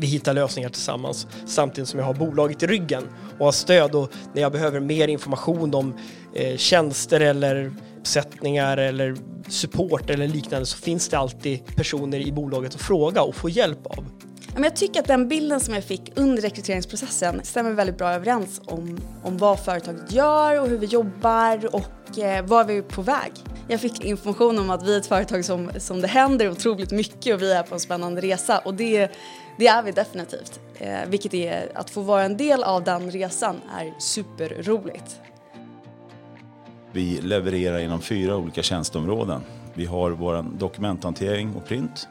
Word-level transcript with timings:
vi 0.00 0.06
hittar 0.06 0.34
lösningar 0.34 0.68
tillsammans 0.68 1.26
samtidigt 1.46 1.88
som 1.88 1.98
jag 2.00 2.06
har 2.06 2.14
bolaget 2.14 2.62
i 2.62 2.66
ryggen 2.66 3.08
och 3.38 3.44
har 3.44 3.52
stöd 3.52 3.94
och 3.94 4.12
när 4.34 4.42
jag 4.42 4.52
behöver 4.52 4.80
mer 4.80 5.08
information 5.08 5.74
om 5.74 5.94
eh, 6.34 6.56
tjänster 6.56 7.20
eller 7.20 7.72
uppsättningar 8.00 8.76
eller 8.76 9.16
support 9.48 10.10
eller 10.10 10.28
liknande 10.28 10.66
så 10.66 10.76
finns 10.76 11.08
det 11.08 11.18
alltid 11.18 11.76
personer 11.76 12.18
i 12.20 12.32
bolaget 12.32 12.74
att 12.74 12.80
fråga 12.80 13.22
och 13.22 13.34
få 13.34 13.48
hjälp 13.48 13.86
av. 13.86 14.04
Jag 14.56 14.76
tycker 14.76 15.00
att 15.00 15.06
den 15.06 15.28
bilden 15.28 15.60
som 15.60 15.74
jag 15.74 15.84
fick 15.84 16.12
under 16.16 16.42
rekryteringsprocessen 16.42 17.40
stämmer 17.44 17.70
väldigt 17.70 17.98
bra 17.98 18.12
överens 18.12 18.60
om, 18.64 18.98
om 19.22 19.38
vad 19.38 19.60
företaget 19.60 20.12
gör 20.12 20.60
och 20.60 20.68
hur 20.68 20.78
vi 20.78 20.86
jobbar 20.86 21.74
och 21.74 22.18
eh, 22.18 22.44
var 22.44 22.64
vi 22.64 22.78
är 22.78 22.82
på 22.82 23.02
väg. 23.02 23.32
Jag 23.68 23.80
fick 23.80 24.04
information 24.04 24.58
om 24.58 24.70
att 24.70 24.82
vi 24.82 24.94
är 24.94 24.98
ett 24.98 25.06
företag 25.06 25.44
som, 25.44 25.70
som 25.78 26.00
det 26.00 26.08
händer 26.08 26.50
otroligt 26.50 26.90
mycket 26.90 27.34
och 27.34 27.42
vi 27.42 27.52
är 27.52 27.62
på 27.62 27.74
en 27.74 27.80
spännande 27.80 28.20
resa 28.20 28.58
och 28.58 28.74
det, 28.74 29.10
det 29.58 29.66
är 29.66 29.82
vi 29.82 29.92
definitivt. 29.92 30.60
Eh, 30.74 30.98
vilket 31.08 31.34
är 31.34 31.72
att 31.74 31.90
få 31.90 32.00
vara 32.00 32.24
en 32.24 32.36
del 32.36 32.62
av 32.62 32.84
den 32.84 33.10
resan 33.10 33.60
är 33.78 33.94
superroligt. 33.98 35.20
Vi 36.92 37.20
levererar 37.20 37.78
inom 37.78 38.00
fyra 38.00 38.36
olika 38.36 38.62
tjänsteområden. 38.62 39.40
Vi 39.74 39.84
har 39.84 40.10
vår 40.10 40.42
dokumenthantering 40.58 41.54
och 41.54 41.66
print. 41.66 42.08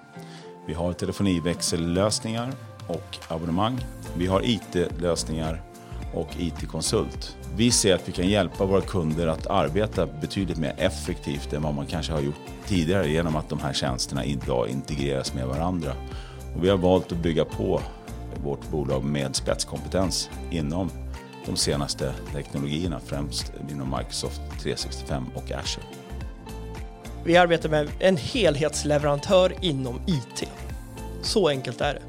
Vi 0.67 0.73
har 0.73 0.93
telefoniväxellösningar 0.93 2.51
och 2.87 3.17
abonnemang. 3.27 3.77
Vi 4.17 4.27
har 4.27 4.41
IT-lösningar 4.45 5.61
och 6.13 6.29
IT-konsult. 6.39 7.37
Vi 7.55 7.71
ser 7.71 7.95
att 7.95 8.07
vi 8.07 8.11
kan 8.11 8.27
hjälpa 8.27 8.65
våra 8.65 8.81
kunder 8.81 9.27
att 9.27 9.47
arbeta 9.47 10.05
betydligt 10.05 10.57
mer 10.57 10.75
effektivt 10.77 11.53
än 11.53 11.61
vad 11.61 11.73
man 11.73 11.85
kanske 11.85 12.13
har 12.13 12.21
gjort 12.21 12.35
tidigare 12.67 13.09
genom 13.09 13.35
att 13.35 13.49
de 13.49 13.59
här 13.59 13.73
tjänsterna 13.73 14.25
idag 14.25 14.69
integreras 14.69 15.33
med 15.33 15.47
varandra. 15.47 15.93
Och 16.55 16.63
vi 16.63 16.69
har 16.69 16.77
valt 16.77 17.11
att 17.11 17.17
bygga 17.17 17.45
på 17.45 17.81
vårt 18.43 18.69
bolag 18.69 19.03
med 19.03 19.35
spetskompetens 19.35 20.29
inom 20.51 20.89
de 21.45 21.55
senaste 21.55 22.13
teknologierna, 22.33 22.99
främst 23.05 23.53
inom 23.71 23.95
Microsoft 23.97 24.41
365 24.61 25.25
och 25.35 25.51
Azure. 25.51 25.85
Vi 27.23 27.37
arbetar 27.37 27.69
med 27.69 27.89
en 27.99 28.17
helhetsleverantör 28.17 29.53
inom 29.61 30.01
IT. 30.07 30.49
Så 31.21 31.49
enkelt 31.49 31.81
är 31.81 31.93
det. 31.93 32.01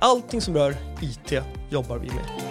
Allting 0.00 0.40
som 0.40 0.54
rör 0.54 0.76
IT 1.00 1.42
jobbar 1.70 1.98
vi 1.98 2.06
med. 2.06 2.47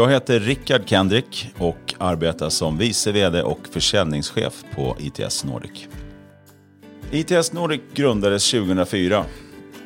Jag 0.00 0.10
heter 0.10 0.40
Rickard 0.40 0.88
Kendrick 0.88 1.48
och 1.58 1.94
arbetar 1.98 2.48
som 2.48 2.78
vice 2.78 3.12
VD 3.12 3.42
och 3.42 3.58
försäljningschef 3.70 4.64
på 4.74 4.96
ITS 4.98 5.44
Nordic. 5.44 5.88
ITS 7.10 7.52
Nordic 7.52 7.80
grundades 7.94 8.50
2004 8.50 9.24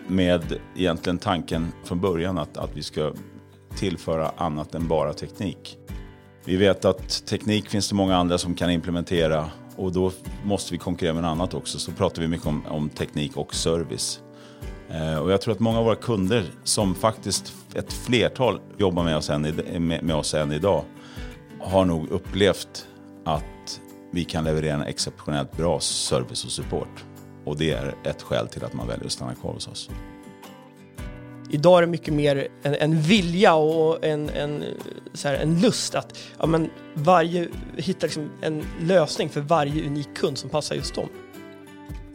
med 0.08 0.42
egentligen 0.76 1.18
tanken 1.18 1.72
från 1.84 2.00
början 2.00 2.38
att, 2.38 2.56
att 2.56 2.76
vi 2.76 2.82
ska 2.82 3.12
tillföra 3.76 4.30
annat 4.36 4.74
än 4.74 4.88
bara 4.88 5.12
teknik. 5.12 5.78
Vi 6.44 6.56
vet 6.56 6.84
att 6.84 7.26
teknik 7.26 7.68
finns 7.68 7.88
det 7.88 7.94
många 7.94 8.16
andra 8.16 8.38
som 8.38 8.54
kan 8.54 8.70
implementera 8.70 9.50
och 9.76 9.92
då 9.92 10.12
måste 10.44 10.74
vi 10.74 10.78
konkurrera 10.78 11.14
med 11.14 11.24
annat 11.24 11.54
också. 11.54 11.78
Så 11.78 11.92
pratar 11.92 12.22
vi 12.22 12.28
mycket 12.28 12.46
om, 12.46 12.66
om 12.66 12.88
teknik 12.88 13.36
och 13.36 13.54
service. 13.54 14.20
Eh, 14.90 15.18
och 15.18 15.32
jag 15.32 15.40
tror 15.40 15.54
att 15.54 15.60
många 15.60 15.78
av 15.78 15.84
våra 15.84 15.96
kunder, 15.96 16.45
som 16.64 16.95
faktiskt 16.95 17.52
ett 17.74 17.92
flertal 17.92 18.61
jobbar 18.78 19.05
med 19.05 19.17
oss 19.17 19.30
än, 19.30 19.42
med, 19.78 20.02
med 20.05 20.17
oss 20.17 20.34
än 20.34 20.52
idag, 20.52 20.84
har 21.61 21.84
nog 21.84 22.11
upplevt 22.11 22.86
att 23.24 23.80
vi 24.12 24.24
kan 24.24 24.45
leverera 24.45 24.74
en 24.74 24.83
exceptionellt 24.83 25.56
bra 25.56 25.80
service 25.80 26.45
och 26.45 26.50
support. 26.50 27.05
Och 27.45 27.56
det 27.56 27.70
är 27.70 27.95
ett 28.05 28.22
skäl 28.22 28.48
till 28.48 28.64
att 28.64 28.72
man 28.72 28.86
väljer 28.86 29.06
att 29.06 29.12
stanna 29.12 29.34
kvar 29.34 29.52
hos 29.52 29.68
oss. 29.68 29.90
Idag 31.51 31.78
är 31.78 31.80
det 31.80 31.86
mycket 31.86 32.14
mer 32.14 32.48
en, 32.62 32.74
en 32.74 33.01
vilja 33.01 33.55
och 33.55 34.05
en, 34.05 34.28
en, 34.28 34.64
så 35.14 35.28
här, 35.28 35.34
en 35.34 35.61
lust 35.61 35.95
att 35.95 36.18
ja, 36.39 36.46
men 36.46 36.70
varje, 36.95 37.48
hitta 37.77 38.06
liksom 38.06 38.30
en 38.40 38.64
lösning 38.80 39.28
för 39.28 39.40
varje 39.40 39.86
unik 39.86 40.16
kund 40.16 40.39
som 40.39 40.51
passar 40.51 40.74
just 40.74 40.95
dem. 40.95 41.08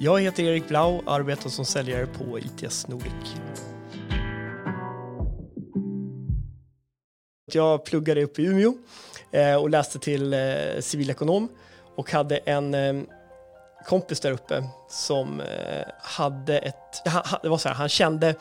Jag 0.01 0.21
heter 0.21 0.43
Erik 0.43 0.67
Blau 0.67 0.97
och 1.05 1.13
arbetar 1.13 1.49
som 1.49 1.65
säljare 1.65 2.07
på 2.07 2.39
ITS 2.39 2.87
Nordic. 2.87 3.35
Jag 7.51 7.85
pluggade 7.85 8.23
upp 8.23 8.39
i 8.39 8.45
Umeå 8.45 8.73
eh, 9.31 9.55
och 9.55 9.69
läste 9.69 9.99
till 9.99 10.33
eh, 10.33 10.39
civilekonom 10.79 11.47
och 11.95 12.11
hade 12.11 12.37
en 12.37 12.73
eh, 12.73 13.01
kompis 13.85 14.19
där 14.19 14.31
uppe 14.31 14.63
som 14.89 15.41
hade 16.01 16.57
ett, 16.57 17.03
det 17.43 17.49
var 17.49 17.57
så 17.57 17.67
här, 17.67 17.75
han 17.75 17.89
kände 17.89 18.35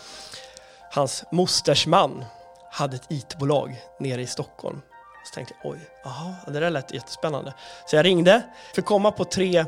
hans 0.92 1.24
mosters 1.32 1.86
man 1.86 2.24
hade 2.70 2.96
ett 2.96 3.06
IT-bolag 3.10 3.76
nere 4.00 4.22
i 4.22 4.26
Stockholm. 4.26 4.80
Så 5.28 5.34
tänkte 5.34 5.54
jag, 5.62 5.72
oj, 5.72 5.78
aha, 6.04 6.34
det 6.46 6.60
där 6.60 6.70
lät 6.70 6.94
jättespännande. 6.94 7.54
Så 7.86 7.96
jag 7.96 8.04
ringde, 8.04 8.42
fick 8.74 8.84
komma 8.84 9.10
på 9.10 9.24
tre, 9.24 9.64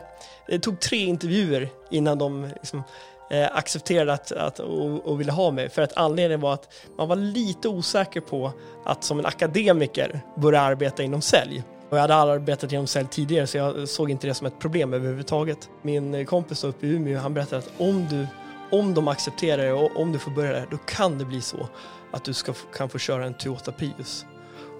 det 0.46 0.58
tog 0.58 0.80
tre 0.80 0.98
intervjuer 1.04 1.68
innan 1.90 2.18
de 2.18 2.50
liksom, 2.54 2.82
eh, 3.30 3.56
accepterade 3.56 4.12
att, 4.12 4.32
att, 4.32 4.58
och, 4.58 5.06
och, 5.06 5.20
ville 5.20 5.32
ha 5.32 5.50
mig. 5.50 5.68
För 5.68 5.82
att 5.82 5.96
anledningen 5.96 6.40
var 6.40 6.54
att 6.54 6.72
man 6.98 7.08
var 7.08 7.16
lite 7.16 7.68
osäker 7.68 8.20
på 8.20 8.52
att 8.84 9.04
som 9.04 9.18
en 9.18 9.26
akademiker 9.26 10.20
börja 10.36 10.60
arbeta 10.60 11.02
inom 11.02 11.22
sälj. 11.22 11.62
Och 11.90 11.96
jag 11.96 12.00
hade 12.00 12.14
arbetat 12.14 12.72
inom 12.72 12.86
sälj 12.86 13.08
tidigare 13.10 13.46
så 13.46 13.56
jag 13.56 13.88
såg 13.88 14.10
inte 14.10 14.26
det 14.26 14.34
som 14.34 14.46
ett 14.46 14.58
problem 14.58 14.94
överhuvudtaget. 14.94 15.68
Min 15.82 16.14
eh, 16.14 16.24
kompis 16.24 16.64
uppe 16.64 16.86
i 16.86 16.90
Umeå 16.90 17.18
han 17.18 17.34
berättade 17.34 17.58
att 17.58 17.80
om, 17.80 18.06
du, 18.10 18.26
om 18.70 18.94
de 18.94 19.08
accepterar 19.08 19.64
det 19.64 19.72
och 19.72 20.00
om 20.00 20.12
du 20.12 20.18
får 20.18 20.30
börja 20.30 20.52
där, 20.52 20.66
då 20.70 20.76
kan 20.76 21.18
det 21.18 21.24
bli 21.24 21.40
så 21.40 21.68
att 22.10 22.24
du 22.24 22.34
ska, 22.34 22.52
kan 22.52 22.88
få 22.88 22.98
köra 22.98 23.26
en 23.26 23.34
Toyota 23.34 23.72
Prius. 23.72 24.24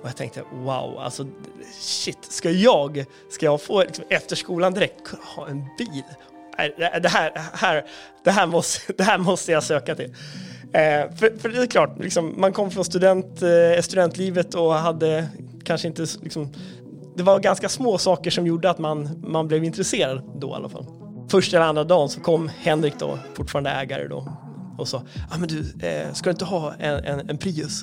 Och 0.02 0.08
jag 0.08 0.16
tänkte 0.16 0.42
wow, 0.52 0.98
alltså 0.98 1.26
shit, 1.80 2.18
ska 2.24 2.50
jag, 2.50 3.04
ska 3.30 3.46
jag 3.46 3.62
få 3.62 3.82
liksom, 3.82 4.04
efter 4.08 4.36
skolan 4.36 4.74
direkt 4.74 5.04
kunna 5.04 5.22
ha 5.22 5.48
en 5.48 5.64
bil? 5.78 6.02
Det 7.02 7.08
här, 7.08 7.32
här, 7.52 7.84
det, 8.24 8.30
här 8.30 8.46
måste, 8.46 8.92
det 8.96 9.02
här 9.02 9.18
måste 9.18 9.52
jag 9.52 9.62
söka 9.62 9.94
till. 9.94 10.14
Eh, 10.72 11.16
för, 11.16 11.38
för, 11.38 11.48
det 11.48 11.62
är 11.62 11.66
klart, 11.66 11.98
liksom, 11.98 12.34
man 12.36 12.52
kom 12.52 12.70
från 12.70 12.84
student, 12.84 13.42
eh, 13.42 13.82
studentlivet 13.82 14.54
och 14.54 14.74
hade 14.74 15.28
kanske 15.64 15.88
inte 15.88 16.06
liksom, 16.22 16.52
det 17.16 17.22
var 17.22 17.38
ganska 17.38 17.68
små 17.68 17.98
saker 17.98 18.30
som 18.30 18.46
gjorde 18.46 18.70
att 18.70 18.78
man, 18.78 19.24
man 19.26 19.48
blev 19.48 19.64
intresserad 19.64 20.22
då 20.36 20.48
i 20.48 20.52
alla 20.52 20.68
fall. 20.68 20.86
Första 21.30 21.56
eller 21.56 21.66
andra 21.66 21.84
dagen 21.84 22.08
så 22.08 22.20
kom 22.20 22.50
Henrik 22.58 22.94
då, 22.98 23.18
fortfarande 23.34 23.70
ägare 23.70 24.08
då, 24.08 24.32
och 24.80 24.88
sa 24.88 25.02
ah, 25.30 25.38
men 25.38 25.48
du, 25.48 25.86
eh, 25.86 26.12
ska 26.12 26.24
du 26.24 26.30
inte 26.30 26.44
ha 26.44 26.74
en, 26.74 27.04
en, 27.04 27.30
en 27.30 27.38
Prius? 27.38 27.82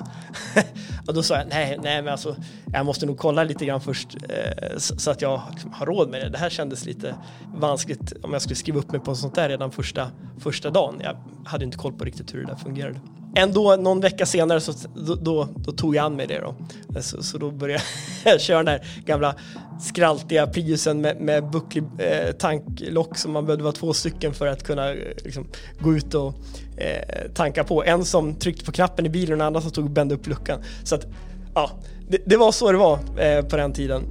och 1.06 1.14
då 1.14 1.22
sa 1.22 1.36
jag 1.36 1.48
nej, 1.48 1.78
nej 1.82 2.02
men 2.02 2.12
alltså 2.12 2.36
jag 2.72 2.86
måste 2.86 3.06
nog 3.06 3.18
kolla 3.18 3.44
lite 3.44 3.66
grann 3.66 3.80
först 3.80 4.16
eh, 4.28 4.78
så, 4.78 4.98
så, 4.98 5.10
att 5.10 5.22
jag 5.22 5.42
liksom 5.50 5.72
har 5.72 5.86
råd 5.86 6.10
med 6.10 6.20
det. 6.20 6.28
Det 6.28 6.38
här 6.38 6.50
kändes 6.50 6.84
lite 6.84 7.14
vanskligt 7.54 8.12
om 8.22 8.32
jag 8.32 8.42
skulle 8.42 8.56
skriva 8.56 8.78
upp 8.78 8.92
mig 8.92 9.00
på 9.00 9.14
sånt 9.14 9.34
där 9.34 9.48
redan 9.48 9.70
första, 9.70 10.10
första 10.38 10.70
dagen. 10.70 11.00
Jag 11.02 11.16
hade 11.44 11.64
inte 11.64 11.76
koll 11.76 11.92
på 11.92 12.04
riktigt 12.04 12.34
hur 12.34 12.40
det 12.40 12.46
där 12.46 12.56
fungerade. 12.56 13.00
Ändå 13.34 13.76
någon 13.76 14.00
vecka 14.00 14.26
senare 14.26 14.60
så 14.60 14.72
då, 14.94 15.14
då, 15.14 15.48
då 15.56 15.72
tog 15.72 15.96
jag 15.96 16.04
an 16.04 16.16
mig 16.16 16.26
det 16.26 16.40
då. 16.40 16.54
Så, 17.00 17.22
så 17.22 17.38
då 17.38 17.50
började 17.50 17.82
jag 18.24 18.40
köra 18.40 18.56
den 18.56 18.66
där 18.66 18.86
gamla 19.04 19.34
skraltiga 19.80 20.46
Priusen 20.46 21.00
med, 21.00 21.20
med 21.20 21.50
bucklig 21.50 21.84
eh, 21.98 22.32
tanklock 22.32 23.18
som 23.18 23.32
man 23.32 23.46
behövde 23.46 23.64
vara 23.64 23.72
två 23.72 23.92
stycken 23.92 24.34
för 24.34 24.46
att 24.46 24.62
kunna 24.62 24.90
eh, 24.90 24.96
liksom, 25.24 25.46
gå 25.80 25.94
ut 25.94 26.14
och 26.14 26.34
eh, 26.76 27.30
tanka 27.34 27.64
på. 27.64 27.84
En 27.84 28.04
som 28.04 28.34
tryckte 28.34 28.64
på 28.64 28.72
knappen 28.72 29.06
i 29.06 29.08
bilen 29.08 29.32
och 29.32 29.46
en 29.46 29.46
annan 29.46 29.62
som 29.62 29.70
tog 29.70 29.84
och 29.84 29.90
bände 29.90 30.14
upp 30.14 30.26
luckan. 30.26 30.60
Så 30.84 30.94
att, 30.94 31.06
ja, 31.54 31.70
det, 32.08 32.18
det 32.26 32.36
var 32.36 32.52
så 32.52 32.72
det 32.72 32.78
var 32.78 32.98
eh, 33.18 33.44
på 33.44 33.56
den 33.56 33.72
tiden. 33.72 34.02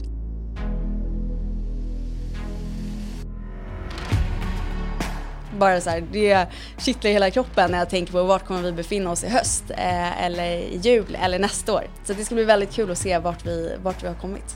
Bara 5.57 5.81
så 5.81 5.89
här, 5.89 6.04
det 6.12 6.48
kittlar 6.77 7.12
i 7.12 7.13
hela 7.13 7.31
kroppen 7.31 7.71
när 7.71 7.77
jag 7.77 7.89
tänker 7.89 8.12
på 8.12 8.24
vart 8.24 8.45
kommer 8.45 8.62
vi 8.62 8.71
befinna 8.71 9.12
oss 9.12 9.24
i 9.24 9.30
höst 9.30 9.63
eh, 9.69 10.24
eller 10.24 10.51
i 10.51 10.80
jul 10.83 11.18
eller 11.24 11.39
nästa 11.39 11.74
år. 11.74 11.83
Så 12.04 12.13
det 12.13 12.25
ska 12.25 12.36
bli 12.36 12.44
väldigt 12.44 12.74
kul 12.74 12.92
att 12.92 12.98
se 12.98 13.18
vart 13.18 13.45
vi, 13.45 13.75
vart 13.83 14.04
vi 14.04 14.07
har 14.07 14.15
kommit. 14.15 14.56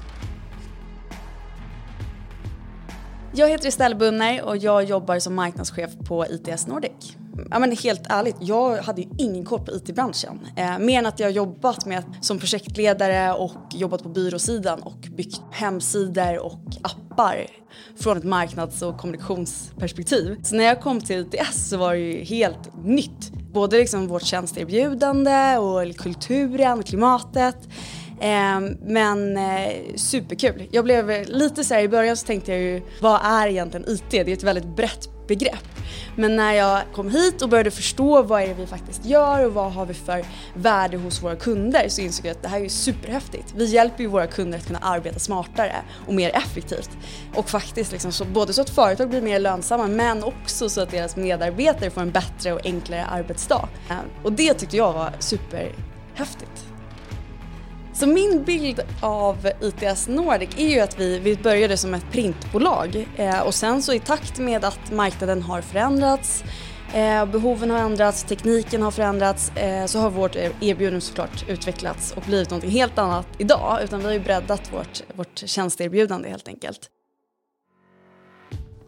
Jag 3.34 3.50
heter 3.50 3.68
Estelle 3.68 3.96
Bunner 3.96 4.44
och 4.44 4.58
jag 4.58 4.84
jobbar 4.84 5.20
som 5.20 5.36
marknadschef 5.36 5.92
på 6.08 6.26
ITS 6.26 6.68
Nordic. 6.68 7.18
Ja, 7.52 7.60
men 7.60 7.72
helt 7.72 8.02
ärligt, 8.10 8.36
jag 8.40 8.78
hade 8.78 9.02
ju 9.02 9.10
ingen 9.18 9.46
koll 9.46 9.60
på 9.60 9.72
IT-branschen. 9.72 10.40
Eh, 10.56 10.80
mer 10.80 11.00
än 11.00 11.06
att 11.06 11.20
jag 11.20 11.32
jobbat 11.32 11.86
med 11.86 12.04
som 12.22 12.40
projektledare 12.40 13.34
och 13.34 13.58
jobbat 13.74 14.04
på 14.04 14.10
byråsidan 14.10 14.80
och 14.82 15.08
byggt 15.18 15.42
hemsidor 15.52 16.40
och 16.40 16.62
appar 16.82 17.48
från 18.00 18.18
ett 18.18 18.24
marknads 18.24 18.82
och 18.82 18.98
kommunikationsperspektiv. 18.98 20.40
Så 20.44 20.56
när 20.56 20.64
jag 20.64 20.82
kom 20.82 21.02
till 21.02 21.20
ITS 21.20 21.70
så 21.70 21.78
var 21.78 21.94
det 21.94 22.00
ju 22.00 22.24
helt 22.24 22.84
nytt 22.84 23.32
Både 23.54 23.78
liksom 23.78 24.08
vårt 24.08 24.24
tjänsteerbjudande 24.24 25.58
och 25.58 25.96
kulturen, 25.96 26.84
klimatet. 26.84 27.70
Eh, 28.22 28.60
men 28.82 29.38
eh, 29.38 29.96
superkul. 29.96 30.68
Jag 30.72 30.84
blev 30.84 31.30
lite 31.30 31.64
så 31.64 31.74
här, 31.74 31.82
i 31.82 31.88
början 31.88 32.18
så 32.18 32.26
tänkte 32.26 32.52
jag 32.52 32.62
ju, 32.62 32.82
vad 33.02 33.22
är 33.24 33.48
egentligen 33.48 33.90
IT? 33.90 34.10
Det 34.10 34.20
är 34.20 34.30
ett 34.30 34.44
väldigt 34.44 34.76
brett 34.76 35.28
begrepp. 35.28 35.68
Men 36.16 36.36
när 36.36 36.54
jag 36.54 36.82
kom 36.94 37.10
hit 37.10 37.42
och 37.42 37.50
började 37.50 37.72
förstå 37.72 38.24
vad 38.24 38.42
är 38.42 38.48
det 38.48 38.54
vi 38.54 38.68
faktiskt 38.68 39.06
gör 39.06 39.46
och 39.46 39.54
vad 39.54 39.72
har 39.72 39.86
vi 39.86 39.94
för 39.94 40.26
värde 40.56 40.98
hos 40.98 41.24
våra 41.24 41.36
kunder 41.36 41.90
så 41.90 42.02
insåg 42.02 42.26
jag 42.26 42.32
att 42.32 42.42
det 42.42 42.48
här 42.48 42.58
är 42.58 42.64
ju 42.64 42.70
superhäftigt. 42.70 43.54
Vi 43.56 43.66
hjälper 43.66 44.04
ju 44.04 44.08
våra 44.10 44.28
kunder 44.28 44.58
att 44.58 44.68
kunna 44.68 44.80
arbeta 44.80 45.20
smartare 45.20 45.76
och 46.08 46.14
mer 46.14 46.30
effektivt. 46.36 46.90
Och 47.36 47.50
faktiskt 47.50 47.92
liksom 47.92 48.12
så, 48.12 48.26
både 48.26 48.54
så 48.54 48.62
att 48.62 48.70
företag 48.70 49.10
blir 49.10 49.22
mer 49.22 49.40
lönsamma 49.40 49.88
men 49.88 50.24
också 50.24 50.70
så 50.70 50.82
att 50.82 50.92
deras 50.92 51.16
medarbetare 51.16 51.90
får 51.90 52.02
en 52.02 52.12
bättre 52.12 52.54
och 52.54 52.66
enklare 52.66 53.06
arbetsdag. 53.06 53.70
Ehm, 53.90 53.98
och 54.24 54.34
det 54.34 54.54
tyckte 54.54 54.78
jag 54.78 54.94
var 54.94 55.12
superhäftigt. 55.20 56.71
Så 58.02 58.08
min 58.08 58.44
bild 58.44 58.80
av 59.02 59.48
ITS 59.62 60.08
Nordic 60.08 60.50
är 60.58 60.68
ju 60.68 60.80
att 60.80 61.00
vi, 61.00 61.20
vi 61.20 61.36
började 61.36 61.78
som 61.78 61.94
ett 61.94 62.12
printbolag 62.12 63.08
eh, 63.16 63.40
och 63.40 63.54
sen 63.54 63.82
så 63.82 63.94
i 63.94 64.00
takt 64.00 64.40
med 64.40 64.66
att 64.66 64.92
marknaden 64.92 65.42
har 65.42 65.62
förändrats 65.62 66.44
eh, 66.94 67.26
behoven 67.26 67.70
har 67.70 67.78
ändrats, 67.78 68.24
tekniken 68.24 68.82
har 68.82 68.92
förändrats 68.92 69.52
eh, 69.56 69.86
så 69.86 70.00
har 70.00 70.10
vårt 70.10 70.36
erbjudande 70.36 71.02
såklart 71.02 71.50
utvecklats 71.50 72.12
och 72.12 72.24
blivit 72.24 72.50
något 72.50 72.64
helt 72.64 72.98
annat 72.98 73.28
idag 73.38 73.80
utan 73.84 74.00
vi 74.00 74.06
har 74.06 74.14
ju 74.14 74.20
breddat 74.20 74.74
vårt, 74.74 75.04
vårt 75.16 75.38
tjänsteerbjudande 75.46 76.30
helt 76.30 76.48
enkelt. 76.48 76.90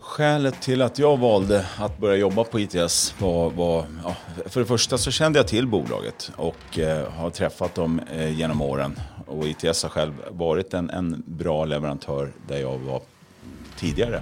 Skälet 0.04 0.62
till 0.62 0.82
att 0.82 1.00
jag 1.00 1.18
valde 1.18 1.66
att 1.78 1.98
börja 1.98 2.16
jobba 2.16 2.44
på 2.44 2.60
ITS 2.60 3.16
var, 3.20 3.50
var 3.50 3.86
ja, 4.04 4.16
för 4.46 4.60
det 4.60 4.66
första 4.66 4.98
så 4.98 5.12
kände 5.12 5.40
jag 5.40 5.48
till 5.48 5.68
bolaget 5.68 6.32
och 6.36 6.80
eh, 6.80 7.10
har 7.12 7.30
träffat 7.30 7.76
dem 7.76 8.02
eh, 8.16 8.40
genom 8.40 8.62
åren. 8.62 9.00
Och 9.28 9.48
ITS 9.48 9.84
har 9.84 9.90
själv 9.90 10.14
varit 10.32 10.74
en, 10.74 10.90
en 10.90 11.24
bra 11.26 11.66
leverantör 11.66 12.32
där 12.48 12.58
jag 12.58 12.78
var 12.78 13.02
tidigare. 13.78 14.22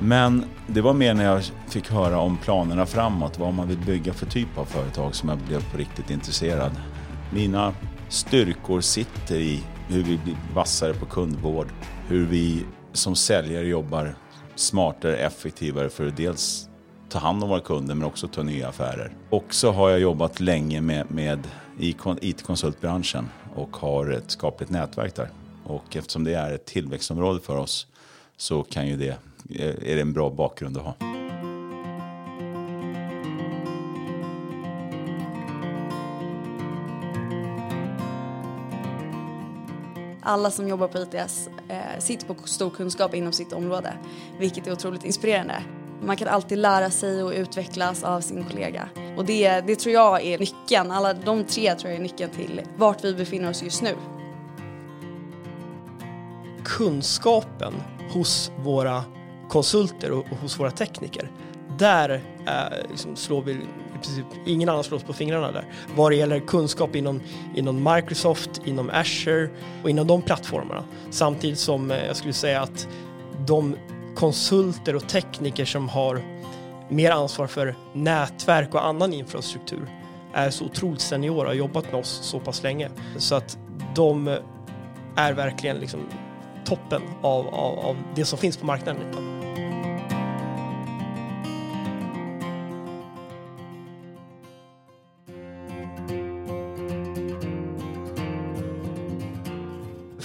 Men 0.00 0.44
det 0.66 0.80
var 0.80 0.92
mer 0.92 1.14
när 1.14 1.24
jag 1.24 1.42
fick 1.68 1.90
höra 1.90 2.18
om 2.18 2.36
planerna 2.36 2.86
framåt, 2.86 3.38
vad 3.38 3.54
man 3.54 3.68
vill 3.68 3.78
bygga 3.78 4.12
för 4.12 4.26
typ 4.26 4.58
av 4.58 4.64
företag 4.64 5.14
som 5.14 5.28
jag 5.28 5.38
blev 5.38 5.70
på 5.72 5.78
riktigt 5.78 6.10
intresserad. 6.10 6.72
Mina 7.32 7.74
styrkor 8.08 8.80
sitter 8.80 9.36
i 9.36 9.62
hur 9.88 10.02
vi 10.02 10.18
blir 10.18 10.36
vassare 10.54 10.94
på 10.94 11.06
kundvård, 11.06 11.68
hur 12.08 12.26
vi 12.26 12.64
som 12.92 13.14
säljare 13.16 13.66
jobbar 13.66 14.14
smartare, 14.56 15.16
effektivare 15.16 15.88
för 15.88 16.06
att 16.06 16.16
dels 16.16 16.68
ta 17.08 17.18
hand 17.18 17.42
om 17.42 17.48
våra 17.48 17.60
kunder 17.60 17.94
men 17.94 18.06
också 18.06 18.28
ta 18.28 18.42
nya 18.42 18.68
affärer. 18.68 19.12
Också 19.30 19.70
har 19.70 19.90
jag 19.90 20.00
jobbat 20.00 20.40
länge 20.40 20.80
med, 20.80 21.10
med 21.10 21.48
IT-konsultbranschen 21.78 23.28
och 23.54 23.76
har 23.76 24.10
ett 24.10 24.30
skapligt 24.30 24.70
nätverk 24.70 25.14
där. 25.14 25.28
Och 25.64 25.96
eftersom 25.96 26.24
det 26.24 26.34
är 26.34 26.52
ett 26.52 26.64
tillväxtområde 26.64 27.40
för 27.40 27.56
oss 27.56 27.86
så 28.36 28.62
kan 28.62 28.88
ju 28.88 28.96
det, 28.96 29.18
eh, 29.50 29.90
är 29.90 29.94
det 29.96 30.00
en 30.00 30.12
bra 30.12 30.30
bakgrund 30.30 30.76
att 30.76 30.82
ha. 30.82 31.15
Alla 40.26 40.50
som 40.50 40.68
jobbar 40.68 40.88
på 40.88 40.98
ITS 40.98 41.48
eh, 41.68 41.98
sitter 41.98 42.26
på 42.26 42.34
stor 42.44 42.70
kunskap 42.70 43.14
inom 43.14 43.32
sitt 43.32 43.52
område, 43.52 43.92
vilket 44.38 44.66
är 44.66 44.72
otroligt 44.72 45.04
inspirerande. 45.04 45.62
Man 46.02 46.16
kan 46.16 46.28
alltid 46.28 46.58
lära 46.58 46.90
sig 46.90 47.22
och 47.22 47.32
utvecklas 47.32 48.04
av 48.04 48.20
sin 48.20 48.44
kollega. 48.44 48.88
Och 49.16 49.24
det, 49.24 49.60
det 49.60 49.76
tror 49.76 49.94
jag 49.94 50.24
är 50.24 50.38
nyckeln, 50.38 50.90
alla 50.90 51.14
de 51.14 51.44
tre 51.44 51.74
tror 51.74 51.90
jag 51.90 51.98
är 51.98 52.02
nyckeln 52.02 52.30
till 52.30 52.60
vart 52.76 53.04
vi 53.04 53.14
befinner 53.14 53.50
oss 53.50 53.62
just 53.62 53.82
nu. 53.82 53.94
Kunskapen 56.64 57.74
hos 58.12 58.52
våra 58.58 59.04
konsulter 59.48 60.10
och, 60.10 60.26
hos 60.26 60.60
våra 60.60 60.70
tekniker, 60.70 61.30
där 61.78 62.10
eh, 62.46 62.90
liksom 62.90 63.16
slår 63.16 63.42
vi 63.42 63.58
i 63.96 64.04
princip 64.04 64.26
ingen 64.46 64.68
annan 64.68 64.84
slås 64.84 65.02
på 65.02 65.12
fingrarna 65.12 65.52
där. 65.52 65.64
Vad 65.96 66.12
det 66.12 66.16
gäller 66.16 66.40
kunskap 66.40 66.96
inom, 66.96 67.20
inom 67.54 67.94
Microsoft, 67.94 68.60
inom 68.64 68.90
Azure 68.90 69.48
och 69.82 69.90
inom 69.90 70.06
de 70.06 70.22
plattformarna. 70.22 70.84
Samtidigt 71.10 71.58
som 71.58 71.90
eh, 71.90 72.06
jag 72.06 72.16
skulle 72.16 72.32
säga 72.32 72.62
att 72.62 72.88
de 73.46 73.76
konsulter 74.14 74.96
och 74.96 75.08
tekniker 75.08 75.64
som 75.64 75.88
har 75.88 76.20
mer 76.88 77.10
ansvar 77.10 77.46
för 77.46 77.74
nätverk 77.92 78.74
och 78.74 78.86
annan 78.86 79.12
infrastruktur 79.12 79.88
är 80.32 80.50
så 80.50 80.64
otroligt 80.64 81.00
seniora 81.00 81.40
och 81.40 81.46
har 81.46 81.54
jobbat 81.54 81.92
med 81.92 82.00
oss 82.00 82.20
så 82.22 82.40
pass 82.40 82.62
länge. 82.62 82.90
Så 83.16 83.34
att 83.34 83.58
de 83.94 84.38
är 85.16 85.32
verkligen 85.32 85.76
liksom 85.76 86.00
toppen 86.64 87.02
av, 87.22 87.46
av, 87.48 87.78
av 87.78 87.96
det 88.14 88.24
som 88.24 88.38
finns 88.38 88.56
på 88.56 88.66
marknaden. 88.66 89.35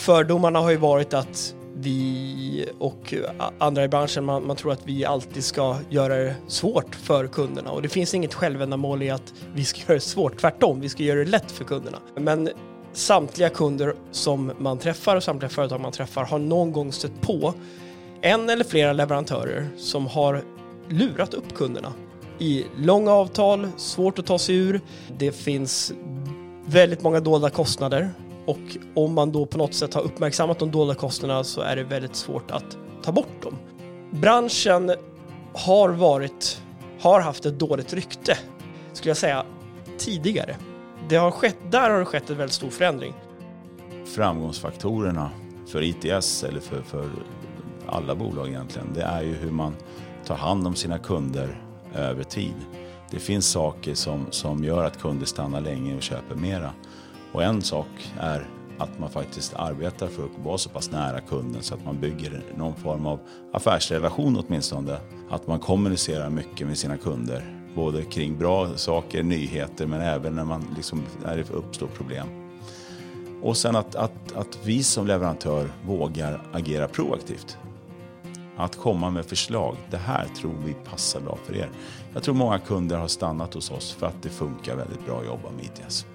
Fördomarna 0.02 0.60
har 0.60 0.72
ju 0.72 0.78
varit 0.78 1.14
att 1.14 1.56
vi 1.76 2.66
och 2.80 3.14
andra 3.58 3.84
i 3.84 3.88
branschen, 3.88 4.26
man, 4.26 4.48
man, 4.48 4.56
tror 4.56 4.72
att 4.72 4.82
vi 4.86 5.06
alltid 5.06 5.44
ska 5.44 5.78
göra 5.90 6.16
det 6.16 6.36
svårt 6.48 6.96
för 6.96 7.28
kunderna 7.28 7.72
och 7.72 7.82
det 7.82 7.90
finns 7.90 8.14
inget 8.14 8.34
självändamål 8.34 9.04
i 9.04 9.10
att 9.10 9.34
vi 9.54 9.66
ska 9.66 9.80
göra 9.88 9.94
det 9.94 10.00
svårt, 10.00 10.38
tvärtom, 10.38 10.82
vi 10.82 10.90
ska 10.90 11.04
göra 11.04 11.20
det 11.20 11.26
lätt 11.26 11.52
för 11.52 11.64
kunderna. 11.64 11.98
Men 12.16 12.50
samtliga 12.94 13.50
kunder 13.50 13.96
som 14.12 14.52
man 14.58 14.78
träffar 14.78 15.16
och 15.16 15.24
samtliga 15.24 15.50
företag 15.50 15.82
man 15.82 15.92
träffar 15.92 16.26
har 16.26 16.40
någon 16.40 16.72
gång 16.72 16.92
stött 16.92 17.22
på 17.22 17.54
en 18.22 18.50
eller 18.50 18.64
flera 18.64 18.94
leverantörer 18.94 19.68
som 19.78 20.08
har 20.08 20.44
lurat 20.90 21.34
upp 21.34 21.56
kunderna 21.56 21.94
i 22.40 22.66
långa 22.78 23.12
avtal, 23.12 23.68
svårt 23.78 24.20
att 24.20 24.26
ta 24.26 24.40
sig 24.40 24.56
ur. 24.56 24.82
Det 25.18 25.32
finns 25.32 25.94
väldigt 26.66 27.02
många 27.02 27.20
dolda 27.20 27.50
kostnader 27.50 28.12
och 28.46 28.78
om 28.96 29.14
man 29.14 29.32
då 29.32 29.46
på 29.46 29.58
något 29.58 29.74
sätt 29.74 29.94
har 29.94 30.02
uppmärksammat 30.02 30.60
de 30.60 30.72
dolda 30.72 30.96
kostnaderna 30.96 31.44
så 31.44 31.62
är 31.62 31.76
det 31.76 31.84
väldigt 31.84 32.16
svårt 32.16 32.52
att 32.52 32.78
ta 33.04 33.12
bort 33.12 33.42
dem. 33.42 33.58
Branschen 34.12 34.92
har 35.54 35.90
varit, 35.90 36.62
har 37.00 37.22
haft 37.22 37.46
ett 37.46 37.60
dåligt 37.60 37.94
rykte, 37.94 38.38
skulle 38.94 39.10
jag 39.10 39.18
säga, 39.18 39.46
tidigare. 39.98 40.56
Det 41.10 41.16
har 41.16 41.32
skett, 41.32 41.58
där 41.70 41.90
har 41.90 42.00
det 42.00 42.06
skett 42.06 42.30
en 42.30 42.38
väldigt 42.38 42.56
stor 42.56 42.70
förändring. 42.70 43.14
Framgångsfaktorerna 44.06 45.30
för 45.68 45.82
ITS 45.82 46.44
eller 46.44 46.60
för, 46.60 46.82
för 46.82 47.10
alla 47.88 48.16
bolag 48.16 48.48
egentligen, 48.48 48.88
det 48.94 49.02
är 49.02 49.22
ju 49.22 49.34
hur 49.34 49.52
man 49.52 49.76
tar 50.26 50.36
hand 50.36 50.68
om 50.68 50.76
sina 50.76 51.00
kunder 51.00 51.64
över 51.96 52.24
tid. 52.24 52.56
Det 53.12 53.20
finns 53.20 53.48
saker 53.48 53.94
som, 53.94 54.26
som 54.30 54.64
gör 54.64 54.84
att 54.84 55.02
kunder 55.02 55.26
stannar 55.26 55.62
länge 55.62 55.96
och 55.96 56.02
köper 56.02 56.36
mera. 56.36 56.72
Och 57.32 57.44
en 57.44 57.62
sak 57.62 58.14
är 58.20 58.48
att 58.78 59.00
man 59.00 59.10
faktiskt 59.10 59.54
arbetar 59.54 60.08
för 60.08 60.24
att 60.24 60.46
vara 60.46 60.58
så 60.58 60.70
pass 60.70 60.92
nära 60.92 61.22
kunden 61.22 61.64
så 61.64 61.76
att 61.76 61.86
man 61.86 62.00
bygger 62.00 62.44
någon 62.56 62.76
form 62.76 63.06
av 63.06 63.20
affärsrelation 63.54 64.44
åtminstone. 64.48 64.98
Att 65.30 65.48
man 65.48 65.60
kommunicerar 65.60 66.30
mycket 66.30 66.68
med 66.68 66.78
sina 66.78 66.98
kunder. 66.98 67.58
Både 67.76 68.04
kring 68.04 68.38
bra 68.38 68.78
saker, 68.78 69.24
nyheter 69.24 69.88
men 69.88 70.02
även 70.02 70.36
när, 70.36 70.46
man 70.46 70.66
liksom, 70.76 71.04
när 71.24 71.38
det 71.38 71.50
uppstår 71.50 71.88
problem. 71.88 72.28
Och 73.42 73.58
sen 73.58 73.76
att, 73.76 73.96
att, 73.96 74.36
att 74.36 74.58
vi 74.64 74.84
som 74.84 75.08
leverantör 75.08 75.72
vågar 75.86 76.42
agera 76.54 76.88
proaktivt. 76.88 77.58
Att 78.58 78.78
komma 78.78 79.10
med 79.10 79.26
förslag. 79.26 79.78
Det 79.92 79.98
här 79.98 80.26
tror 80.26 80.56
vi 80.66 80.74
passar 80.74 81.22
bra 81.22 81.38
för 81.46 81.56
er. 81.56 81.70
Jag 82.14 82.24
tror 82.24 82.36
många 82.36 82.60
kunder 82.60 82.98
har 82.98 83.08
stannat 83.08 83.54
hos 83.54 83.72
oss 83.72 83.92
för 83.92 84.08
att 84.08 84.24
det 84.24 84.30
funkar 84.30 84.76
väldigt 84.76 85.06
bra 85.06 85.20
att 85.20 85.26
jobba 85.26 85.52
med 85.52 85.66
ITS. 85.66 86.06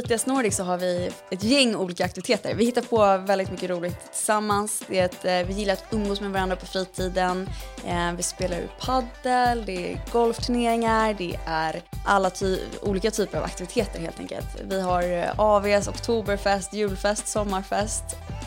ITS 0.00 0.26
Nordic 0.26 0.56
så 0.56 0.64
har 0.64 0.78
vi 0.78 1.10
ett 1.30 1.42
gäng 1.42 1.76
olika 1.76 2.04
aktiviteter. 2.04 2.54
Vi 2.54 2.64
hittar 2.64 2.82
på 2.82 3.26
väldigt 3.26 3.50
mycket 3.50 3.70
roligt 3.70 4.12
tillsammans. 4.12 4.82
Det 4.88 4.98
är 4.98 5.04
ett, 5.04 5.24
eh, 5.24 5.54
vi 5.54 5.60
gillar 5.60 5.72
att 5.72 5.84
umgås 5.90 6.20
med 6.20 6.30
varandra 6.30 6.56
på 6.56 6.66
fritiden. 6.66 7.48
Eh, 7.86 8.12
vi 8.16 8.22
spelar 8.22 8.58
ut 8.58 8.70
paddel, 8.80 9.64
det 9.66 9.92
är 9.92 10.00
golfturneringar, 10.12 11.14
det 11.18 11.38
är 11.46 11.82
alla 12.06 12.30
ty 12.30 12.58
olika 12.82 13.10
typer 13.10 13.38
av 13.38 13.44
aktiviteter 13.44 14.00
helt 14.00 14.20
enkelt. 14.20 14.46
Vi 14.64 14.80
har 14.80 15.02
eh, 15.02 15.40
AVs, 15.40 15.88
oktoberfest, 15.88 16.74
julfest, 16.74 17.28
sommarfest, 17.28 18.04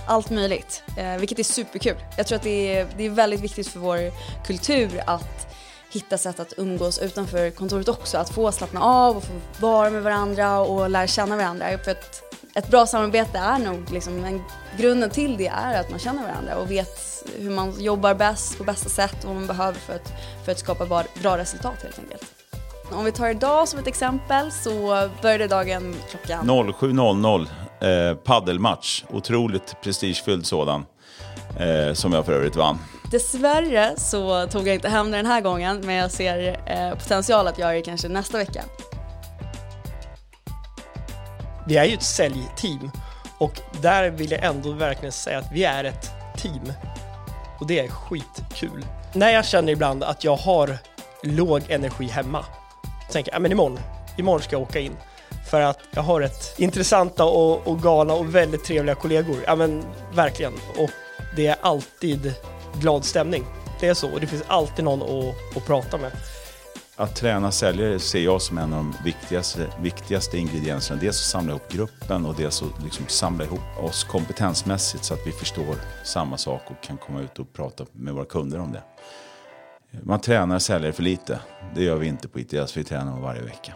allt 0.08 0.30
möjligt. 0.30 0.84
Vilket 1.20 1.40
är 1.40 1.44
superkul. 1.44 1.96
Jag 2.18 2.28
tror 2.28 2.36
att 2.36 2.44
det 2.44 2.78
är, 2.78 2.88
det 2.98 3.06
är 3.06 3.10
väldigt 3.10 3.42
viktigt 3.42 3.68
för 3.68 3.80
vår 3.80 4.00
kultur 4.46 5.02
att 5.08 5.53
hitta 5.94 6.18
sätt 6.18 6.40
att 6.40 6.54
umgås 6.58 7.00
utanför 7.00 7.50
kontoret 7.50 7.88
också. 7.88 8.18
Att 8.18 8.30
få 8.30 8.52
slappna 8.52 8.82
av 8.82 9.18
och 9.18 9.24
få 9.24 9.34
vara 9.60 9.90
med 9.90 10.04
varandra 10.04 10.60
och 10.60 10.90
lära 10.90 11.08
känna 11.08 11.38
varandra. 11.38 11.66
För 11.84 11.92
ett, 11.92 12.24
ett 12.56 12.68
bra 12.68 12.86
samarbete 12.86 13.38
är 13.38 13.60
nog 13.60 13.92
liksom, 13.92 14.26
en, 14.26 14.42
grunden 14.78 15.10
till 15.10 15.38
det 15.38 15.48
är 15.48 15.80
att 15.80 15.90
man 15.90 16.00
känner 16.00 16.24
varandra 16.24 16.58
och 16.58 16.72
vet 16.72 17.24
hur 17.40 17.50
man 17.50 17.82
jobbar 17.82 18.14
bäst 18.14 18.58
på 18.58 18.64
bästa 18.64 18.90
sätt 18.90 19.24
och 19.24 19.28
vad 19.28 19.36
man 19.36 19.48
behöver 19.48 19.80
för 19.80 19.96
att, 19.96 20.12
för 20.46 20.52
att 20.52 20.60
skapa 20.60 20.86
bra, 20.86 21.04
bra 21.22 21.38
resultat 21.38 21.84
helt 21.84 22.00
enkelt. 22.00 22.26
Om 22.92 23.06
vi 23.06 23.12
tar 23.12 23.30
idag 23.30 23.68
som 23.68 23.80
ett 23.80 23.88
exempel 23.88 24.52
så 24.52 25.10
började 25.22 25.48
dagen 25.48 25.96
klockan 26.10 26.50
07.00 26.50 27.48
eh, 27.82 28.16
paddelmatch. 28.16 29.04
Otroligt 29.10 29.76
prestigefylld 29.84 30.46
sådan. 30.46 30.86
Eh, 31.60 31.94
som 31.94 32.14
jag 32.14 32.26
för 32.26 32.34
övrigt 32.34 32.56
vann. 32.56 32.80
Dessvärre 33.14 33.94
så 33.98 34.48
tog 34.48 34.68
jag 34.68 34.76
inte 34.76 34.90
hem 34.90 35.12
det 35.12 35.18
den 35.18 35.26
här 35.26 35.42
gången 35.42 35.82
men 35.86 35.96
jag 35.96 36.12
ser 36.12 36.62
eh, 36.66 36.98
potential 36.98 37.48
att 37.48 37.58
göra 37.58 37.72
det 37.72 37.82
kanske 37.82 38.08
nästa 38.08 38.38
vecka. 38.38 38.64
Vi 41.68 41.78
är 41.78 41.86
ju 41.86 41.94
ett 41.94 42.04
säljteam 42.04 42.92
och 43.38 43.60
där 43.82 44.10
vill 44.10 44.32
jag 44.32 44.44
ändå 44.44 44.72
verkligen 44.72 45.12
säga 45.12 45.40
att 45.40 45.52
vi 45.52 45.64
är 45.64 45.84
ett 45.84 46.12
team. 46.38 46.74
Och 47.60 47.68
det 47.68 47.80
är 47.80 47.88
skitkul. 47.88 48.86
När 49.14 49.30
jag 49.30 49.46
känner 49.46 49.74
ibland 49.74 50.04
att 50.04 50.24
jag 50.24 50.36
har 50.36 50.78
låg 51.24 51.62
energi 51.70 52.06
hemma, 52.06 52.46
tänker 53.12 53.32
jag, 53.32 53.42
men 53.42 53.52
imorgon, 53.52 53.80
imorgon 54.18 54.42
ska 54.42 54.56
jag 54.56 54.62
åka 54.62 54.80
in. 54.80 54.98
För 55.50 55.62
att 55.62 55.80
jag 55.92 56.02
har 56.02 56.22
ett 56.22 56.60
intressanta 56.60 57.26
och, 57.26 57.68
och 57.68 57.82
galna 57.82 58.14
och 58.14 58.36
väldigt 58.36 58.66
trevliga 58.66 58.96
kollegor. 58.96 59.38
Ja 59.48 59.56
men 59.56 59.84
verkligen. 60.14 60.54
Och 60.78 60.90
det 61.36 61.48
är 61.48 61.56
alltid 61.62 62.34
glad 62.82 63.06
stämning. 63.06 63.44
Det 63.80 63.88
är 63.88 63.94
så 63.94 64.14
och 64.14 64.20
det 64.20 64.28
finns 64.28 64.44
alltid 64.48 64.86
någon 64.86 65.02
att, 65.02 65.58
att 65.58 65.66
prata 65.66 65.98
med. 65.98 66.12
Att 66.96 67.16
träna 67.16 67.52
säljare 67.52 68.00
ser 68.00 68.20
jag 68.20 68.42
som 68.42 68.58
en 68.58 68.74
av 68.74 68.84
de 68.84 68.96
viktigaste, 69.04 69.68
viktigaste 69.82 70.38
ingredienserna. 70.38 71.00
Dels 71.00 71.20
att 71.20 71.26
samla 71.26 71.52
ihop 71.52 71.72
gruppen 71.72 72.26
och 72.26 72.36
dels 72.36 72.62
att 72.62 72.84
liksom 72.84 73.06
samla 73.08 73.44
ihop 73.44 73.84
oss 73.84 74.04
kompetensmässigt 74.04 75.04
så 75.04 75.14
att 75.14 75.28
vi 75.28 75.32
förstår 75.32 75.76
samma 76.04 76.38
sak 76.38 76.62
och 76.68 76.84
kan 76.84 76.98
komma 76.98 77.22
ut 77.22 77.40
och 77.40 77.54
prata 77.54 77.86
med 77.92 78.14
våra 78.14 78.26
kunder 78.26 78.60
om 78.60 78.72
det. 78.72 78.84
Man 80.04 80.22
tränar 80.22 80.60
säljare 80.60 80.94
för 80.94 81.04
lite. 81.04 81.40
Det 81.76 81.84
gör 81.84 81.96
vi 81.96 82.08
inte 82.08 82.28
på 82.28 82.40
ITS, 82.40 82.78
vi 82.78 82.84
tränar 82.84 83.20
varje 83.20 83.42
vecka. 83.42 83.74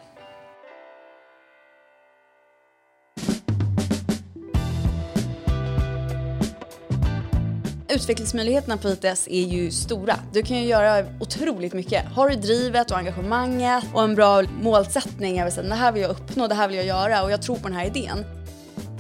Utvecklingsmöjligheterna 7.98 8.78
på 8.78 8.90
ITS 8.90 9.28
är 9.28 9.42
ju 9.42 9.72
stora. 9.72 10.16
Du 10.34 10.44
kan 10.44 10.58
ju 10.58 10.64
göra 10.64 11.06
otroligt 11.20 11.74
mycket. 11.74 12.06
Har 12.06 12.30
du 12.30 12.36
drivet 12.36 12.92
och 12.92 12.98
engagemanget 12.98 13.84
och 13.94 14.04
en 14.04 14.16
bra 14.16 14.44
målsättning, 14.62 15.38
jag 15.38 15.46
vill 15.46 15.54
säga, 15.54 15.70
det 15.70 15.76
här 15.76 15.92
vill 15.92 16.02
jag 16.02 16.12
uppnå, 16.12 16.48
det 16.48 16.56
här 16.56 16.68
vill 16.68 16.78
jag 16.78 16.86
göra 16.86 17.24
och 17.24 17.32
jag 17.32 17.42
tror 17.42 17.56
på 17.56 17.68
den 17.68 17.78
här 17.78 17.86
idén. 17.86 18.26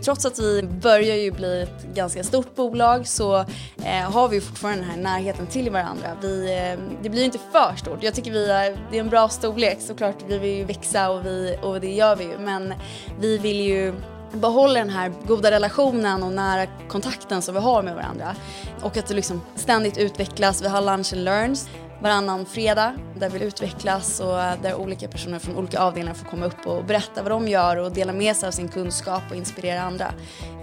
Trots 0.04 0.26
att 0.26 0.40
vi 0.40 0.64
börjar 0.64 1.16
ju 1.16 1.32
bli 1.32 1.62
ett 1.62 1.96
ganska 1.96 2.24
stort 2.24 2.56
bolag 2.56 3.08
så 3.08 3.40
eh, 3.86 4.12
har 4.12 4.28
vi 4.28 4.42
fortfarande 4.42 4.82
den 4.82 4.90
här 4.90 4.98
närheten 4.98 5.48
till 5.48 5.70
varandra. 5.70 6.18
Vi, 6.22 6.54
eh, 6.54 6.80
det 7.04 7.10
blir 7.10 7.20
ju 7.20 7.26
inte 7.26 7.40
för 7.52 7.76
stort. 7.76 8.04
Jag 8.04 8.14
tycker 8.14 8.32
vi 8.32 8.50
är, 8.50 8.78
det 8.92 8.98
är 8.98 9.02
en 9.02 9.10
bra 9.10 9.30
storlek. 9.30 9.78
Såklart, 9.82 10.16
vi 10.28 10.38
vill 10.38 10.58
ju 10.58 10.64
växa 10.64 11.10
och, 11.10 11.26
vi, 11.26 11.58
och 11.62 11.82
det 11.82 11.94
gör 11.94 12.16
vi 12.16 12.24
ju. 12.24 12.38
Men 12.38 12.74
vi 13.20 13.38
vill 13.38 13.60
ju 13.60 13.94
behåller 14.32 14.80
den 14.80 14.90
här 14.90 15.12
goda 15.28 15.52
relationen 15.52 16.24
och 16.24 16.32
nära 16.32 16.68
kontakten 16.88 17.42
som 17.42 17.54
vi 17.54 17.62
har 17.62 17.84
med 17.84 17.96
varandra. 17.96 18.36
Och 18.82 18.98
att 18.98 19.08
det 19.08 19.14
liksom 19.14 19.42
ständigt 19.56 19.98
utvecklas. 19.98 20.62
Vi 20.62 20.68
har 20.68 20.82
lunch 20.82 21.14
and 21.14 21.24
learns 21.24 21.70
varannan 22.02 22.46
fredag 22.46 22.96
där 23.16 23.30
vi 23.30 23.44
utvecklas 23.44 24.20
och 24.20 24.36
där 24.62 24.76
olika 24.76 25.08
personer 25.08 25.40
från 25.40 25.58
olika 25.58 25.80
avdelningar 25.80 26.14
får 26.14 26.26
komma 26.26 26.46
upp 26.46 26.68
och 26.68 26.86
berätta 26.86 27.24
vad 27.24 27.32
de 27.32 27.48
gör 27.48 27.78
och 27.78 27.92
dela 27.92 28.14
med 28.14 28.36
sig 28.36 28.48
av 28.48 28.52
sin 28.52 28.68
kunskap 28.68 29.24
och 29.30 29.36
inspirera 29.36 29.82
andra. 29.82 30.14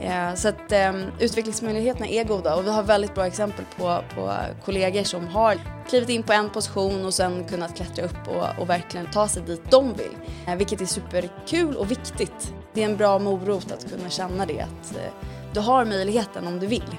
Eh, 0.01 0.35
så 0.35 0.49
att 0.49 0.73
ehm, 0.73 1.05
utvecklingsmöjligheterna 1.21 2.07
är 2.07 2.25
goda 2.25 2.55
och 2.57 2.67
vi 2.67 2.71
har 2.71 2.83
väldigt 2.83 3.15
bra 3.15 3.27
exempel 3.27 3.65
på, 3.77 4.01
på 4.15 4.33
kollegor 4.65 5.03
som 5.03 5.27
har 5.29 5.57
klivit 5.89 6.09
in 6.09 6.23
på 6.23 6.33
en 6.33 6.51
position 6.51 7.05
och 7.05 7.15
sen 7.15 7.45
kunnat 7.45 7.77
klättra 7.77 8.05
upp 8.05 8.29
och, 8.29 8.63
och 8.63 8.71
verkligen 8.71 9.11
ta 9.11 9.29
sig 9.29 9.43
dit 9.43 9.71
de 9.71 9.95
vill. 9.95 10.17
Eh, 10.47 10.57
vilket 10.57 10.81
är 10.81 10.87
superkul 10.87 11.77
och 11.77 11.91
viktigt. 11.91 12.55
Det 12.75 12.83
är 12.83 12.85
en 12.85 12.97
bra 12.97 13.19
morot 13.19 13.73
att 13.73 13.91
kunna 13.91 14.11
känna 14.11 14.47
det 14.47 14.61
att 14.61 14.97
eh, 14.97 15.13
du 15.53 15.61
har 15.61 15.85
möjligheten 15.85 16.47
om 16.47 16.61
du 16.61 16.67
vill. 16.67 16.97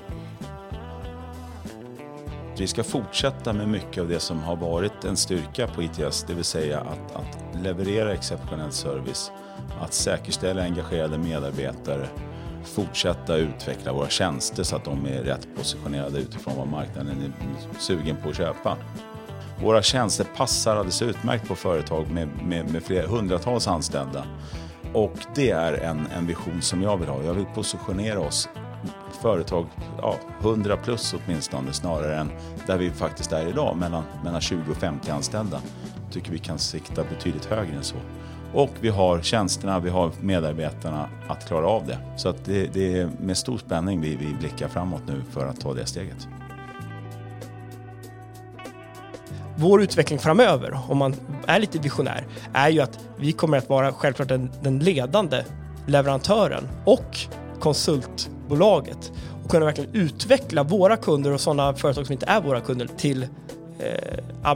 Vi 2.57 2.67
ska 2.67 2.83
fortsätta 2.83 3.53
med 3.53 3.67
mycket 3.67 4.01
av 4.01 4.09
det 4.09 4.19
som 4.19 4.43
har 4.43 4.55
varit 4.55 5.05
en 5.05 5.17
styrka 5.17 5.67
på 5.67 5.83
ITS, 5.83 6.25
det 6.27 6.33
vill 6.33 6.43
säga 6.43 6.79
att, 6.79 7.15
att 7.15 7.61
leverera 7.63 8.13
exceptionell 8.13 8.71
service, 8.71 9.31
att 9.81 9.93
säkerställa 9.93 10.63
engagerade 10.63 11.17
medarbetare, 11.17 12.07
fortsätta 12.63 13.35
utveckla 13.35 13.93
våra 13.93 14.09
tjänster 14.09 14.63
så 14.63 14.75
att 14.75 14.85
de 14.85 15.05
är 15.05 15.23
rätt 15.23 15.47
positionerade 15.57 16.19
utifrån 16.19 16.53
vad 16.57 16.67
marknaden 16.67 17.09
är 17.09 17.79
sugen 17.79 18.17
på 18.23 18.29
att 18.29 18.37
köpa. 18.37 18.77
Våra 19.61 19.81
tjänster 19.81 20.25
passar 20.37 20.75
alldeles 20.75 21.01
utmärkt 21.01 21.47
på 21.47 21.55
företag 21.55 22.11
med, 22.11 22.29
med, 22.43 22.71
med 22.71 22.83
flera 22.83 23.07
hundratals 23.07 23.67
anställda. 23.67 24.25
Och 24.95 25.17
det 25.35 25.49
är 25.49 25.73
en, 25.73 26.07
en 26.17 26.27
vision 26.27 26.61
som 26.61 26.81
jag 26.81 26.97
vill 26.97 27.09
ha. 27.09 27.23
Jag 27.23 27.33
vill 27.33 27.45
positionera 27.45 28.19
oss 28.19 28.49
företag, 29.21 29.65
ja, 30.01 30.15
100 30.41 30.77
plus 30.77 31.13
åtminstone, 31.13 31.73
snarare 31.73 32.15
än 32.19 32.31
där 32.67 32.77
vi 32.77 32.91
faktiskt 32.91 33.31
är 33.31 33.47
idag, 33.47 33.77
mellan, 33.77 34.03
mellan 34.23 34.41
20 34.41 34.71
och 34.71 34.77
50 34.77 35.11
anställda. 35.11 35.61
Jag 36.03 36.13
tycker 36.13 36.31
vi 36.31 36.37
kan 36.37 36.59
sikta 36.59 37.03
betydligt 37.03 37.45
högre 37.45 37.75
än 37.75 37.83
så. 37.83 37.95
Och 38.53 38.69
vi 38.81 38.89
har 38.89 39.21
tjänsterna, 39.21 39.79
vi 39.79 39.89
har 39.89 40.11
medarbetarna 40.21 41.09
att 41.27 41.47
klara 41.47 41.67
av 41.67 41.87
det. 41.87 41.97
Så 42.17 42.29
att 42.29 42.45
det, 42.45 42.73
det 42.73 42.99
är 42.99 43.09
med 43.21 43.37
stor 43.37 43.57
spänning 43.57 44.01
vi, 44.01 44.15
vi 44.15 44.33
blickar 44.39 44.67
framåt 44.67 45.03
nu 45.07 45.21
för 45.31 45.45
att 45.47 45.61
ta 45.61 45.73
det 45.73 45.85
steget. 45.85 46.27
Vår 49.57 49.81
utveckling 49.81 50.19
framöver, 50.19 50.79
om 50.89 50.97
man 50.97 51.15
är 51.47 51.59
lite 51.59 51.79
visionär, 51.79 52.27
är 52.53 52.69
ju 52.69 52.81
att 52.81 52.99
vi 53.17 53.31
kommer 53.31 53.57
att 53.57 53.69
vara 53.69 53.93
självklart 53.93 54.27
den, 54.27 54.51
den 54.61 54.79
ledande 54.79 55.43
leverantören 55.87 56.67
och 56.85 57.17
konsultbolaget 57.59 59.11
och 59.43 59.51
kunna 59.51 59.65
verkligen 59.65 59.89
utveckla 59.93 60.63
våra 60.63 60.97
kunder 60.97 61.31
och 61.31 61.41
sådana 61.41 61.73
företag 61.73 62.05
som 62.05 62.13
inte 62.13 62.25
är 62.25 62.41
våra 62.41 62.61
kunder 62.61 62.89
till 62.97 63.23
eh, 63.79 64.49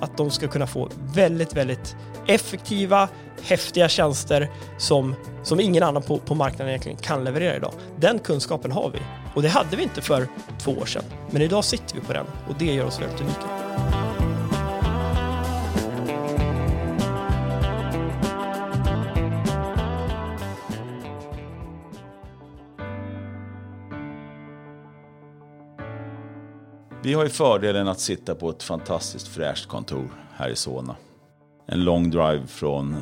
att 0.00 0.16
de 0.16 0.30
ska 0.30 0.48
kunna 0.48 0.66
få 0.66 0.88
väldigt, 1.14 1.56
väldigt 1.56 1.96
effektiva, 2.26 3.08
häftiga 3.42 3.88
tjänster 3.88 4.50
som, 4.78 5.14
som 5.42 5.60
ingen 5.60 5.82
annan 5.82 6.02
på, 6.02 6.18
på 6.18 6.34
marknaden 6.34 6.68
egentligen 6.68 6.98
kan 6.98 7.24
leverera 7.24 7.56
idag. 7.56 7.72
Den 7.96 8.18
kunskapen 8.18 8.72
har 8.72 8.90
vi 8.90 8.98
och 9.34 9.42
det 9.42 9.48
hade 9.48 9.76
vi 9.76 9.82
inte 9.82 10.02
för 10.02 10.28
två 10.58 10.72
år 10.72 10.86
sedan. 10.86 11.04
Men 11.30 11.42
idag 11.42 11.64
sitter 11.64 11.94
vi 11.94 12.00
på 12.00 12.12
den 12.12 12.26
och 12.48 12.54
det 12.58 12.74
gör 12.74 12.86
oss 12.86 13.00
väldigt 13.00 13.20
unika. 13.20 13.67
Vi 27.08 27.14
har 27.14 27.24
ju 27.24 27.30
fördelen 27.30 27.88
att 27.88 28.00
sitta 28.00 28.34
på 28.34 28.50
ett 28.50 28.62
fantastiskt 28.62 29.28
fräscht 29.28 29.68
kontor 29.68 30.08
här 30.36 30.48
i 30.48 30.56
Solna. 30.56 30.96
En 31.66 31.84
lång 31.84 32.10
drive 32.10 32.46
från 32.46 32.96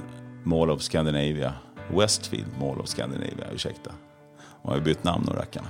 Mall 0.45 0.71
of 0.71 0.83
Scandinavia, 0.83 1.53
Westfield 1.91 2.47
Mall 2.61 2.81
of 2.81 2.89
Scandinavia, 2.89 3.47
ursäkta. 3.55 3.91
Och 4.63 4.73
har 4.73 4.81
bytt 4.81 5.05
namn 5.05 5.29
och 5.29 5.35
rackarna. 5.35 5.69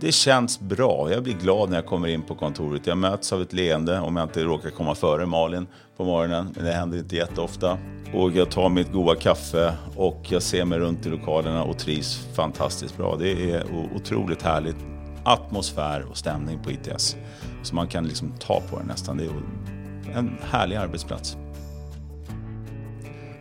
Det 0.00 0.12
känns 0.12 0.60
bra. 0.60 1.12
Jag 1.12 1.22
blir 1.22 1.34
glad 1.34 1.70
när 1.70 1.76
jag 1.76 1.86
kommer 1.86 2.08
in 2.08 2.22
på 2.22 2.34
kontoret. 2.34 2.86
Jag 2.86 2.98
möts 2.98 3.32
av 3.32 3.42
ett 3.42 3.52
leende 3.52 4.00
om 4.00 4.16
jag 4.16 4.24
inte 4.24 4.44
råkar 4.44 4.70
komma 4.70 4.94
före 4.94 5.26
Malin 5.26 5.66
på 5.96 6.04
morgonen. 6.04 6.52
Men 6.56 6.64
det 6.64 6.72
händer 6.72 6.98
inte 6.98 7.16
jätteofta. 7.16 7.78
Och 8.14 8.30
jag 8.30 8.50
tar 8.50 8.68
mitt 8.68 8.92
goda 8.92 9.14
kaffe 9.14 9.74
och 9.96 10.20
jag 10.28 10.42
ser 10.42 10.64
mig 10.64 10.78
runt 10.78 11.06
i 11.06 11.08
lokalerna 11.08 11.64
och 11.64 11.78
trivs 11.78 12.26
fantastiskt 12.34 12.96
bra. 12.96 13.16
Det 13.16 13.50
är 13.52 13.64
otroligt 13.96 14.42
härligt 14.42 14.97
atmosfär 15.28 16.04
och 16.10 16.16
stämning 16.16 16.58
på 16.62 16.70
ITS. 16.70 17.16
Så 17.62 17.74
man 17.74 17.88
kan 17.88 18.06
liksom 18.06 18.32
ta 18.38 18.62
på 18.70 18.78
det 18.78 18.84
nästan. 18.84 19.16
Det 19.16 19.24
är 19.24 20.18
en 20.18 20.38
härlig 20.42 20.76
arbetsplats. 20.76 21.36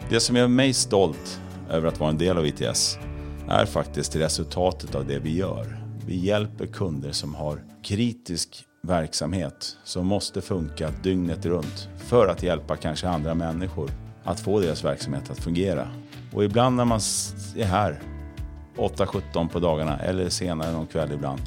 Det 0.10 0.20
som 0.20 0.36
gör 0.36 0.48
mig 0.48 0.74
stolt 0.74 1.42
över 1.70 1.88
att 1.88 2.00
vara 2.00 2.10
en 2.10 2.18
del 2.18 2.38
av 2.38 2.48
ITS 2.48 2.98
är 3.50 3.66
faktiskt 3.66 4.16
resultatet 4.16 4.96
av 4.96 5.08
det 5.08 5.20
vi 5.20 5.38
gör. 5.38 5.78
Vi 6.06 6.16
hjälper 6.16 6.66
kunder 6.66 7.12
som 7.12 7.36
har 7.36 7.64
kritisk 7.84 8.66
verksamhet 8.82 9.78
som 9.84 10.08
måste 10.08 10.42
funka 10.42 10.92
dygnet 11.04 11.46
runt 11.46 11.90
för 11.98 12.28
att 12.28 12.44
hjälpa 12.44 12.76
kanske 12.76 13.08
andra 13.08 13.34
människor 13.34 13.92
att 14.24 14.40
få 14.40 14.60
deras 14.60 14.84
verksamhet 14.84 15.32
att 15.32 15.40
fungera. 15.40 15.88
Och 16.34 16.44
ibland 16.44 16.76
när 16.76 16.86
man 16.86 17.00
är 17.56 17.66
här 17.66 18.02
8-17 18.78 19.50
på 19.50 19.60
dagarna 19.60 20.00
eller 20.00 20.30
senare 20.30 20.72
någon 20.72 20.88
kväll 20.88 21.12
ibland 21.12 21.42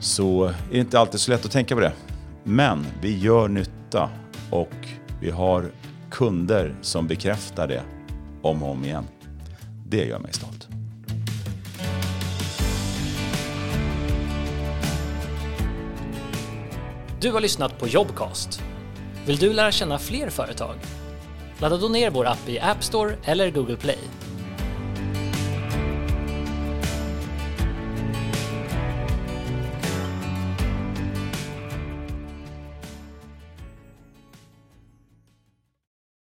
så 0.00 0.44
är 0.44 0.54
det 0.70 0.78
inte 0.78 0.98
alltid 0.98 1.20
så 1.20 1.30
lätt 1.30 1.44
att 1.44 1.50
tänka 1.50 1.74
på 1.74 1.80
det. 1.80 1.92
Men 2.44 2.86
vi 3.02 3.18
gör 3.18 3.48
nytta 3.48 4.10
och 4.50 4.72
Vi 5.20 5.30
har 5.30 5.70
kunder 6.10 6.74
som 6.82 7.06
bekräftar 7.06 7.68
det 7.68 7.82
om 8.42 8.62
och 8.62 8.70
om 8.70 8.84
igen. 8.84 9.04
Det 9.86 10.04
gör 10.04 10.18
mig 10.18 10.32
stolt. 10.32 10.68
Du 17.20 17.32
har 17.32 17.40
lyssnat 17.40 17.78
på 17.78 17.88
Jobcast. 17.88 18.62
Vill 19.26 19.36
du 19.36 19.52
lära 19.52 19.72
känna 19.72 19.98
fler 19.98 20.30
företag? 20.30 20.74
Ladda 21.58 21.76
då 21.76 21.88
ner 21.88 22.10
vår 22.10 22.26
app 22.26 22.48
i 22.48 22.60
App 22.60 22.84
Store 22.84 23.16
eller 23.24 23.50
Google 23.50 23.76
Play 23.76 23.98